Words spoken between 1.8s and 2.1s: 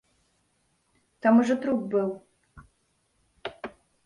быў.